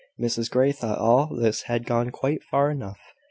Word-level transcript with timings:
Mrs 0.19 0.49
Grey 0.49 0.71
thought 0.71 0.97
all 0.97 1.27
this 1.27 1.61
had 1.69 1.85
gone 1.85 2.09
quite 2.09 2.41
far 2.43 2.71
enough. 2.71 2.97